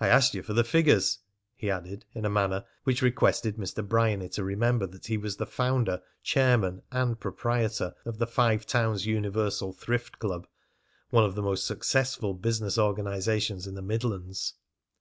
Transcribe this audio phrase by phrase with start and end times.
[0.00, 1.20] "I asked you for the figures,"
[1.54, 3.86] he added in a manner which requested Mr.
[3.86, 9.06] Bryany to remember that he was the founder, chairman, and proprietor of the Five Towns
[9.06, 10.48] Universal Thrift Club,
[11.10, 14.54] one of the most successful business organisations in the Midlands.